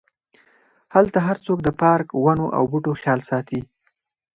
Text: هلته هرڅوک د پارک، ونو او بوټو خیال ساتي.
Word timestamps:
هلته 0.95 1.17
هرڅوک 1.27 1.59
د 1.63 1.69
پارک، 1.81 2.07
ونو 2.23 2.45
او 2.57 2.63
بوټو 2.71 2.91
خیال 3.01 3.19
ساتي. 3.29 3.61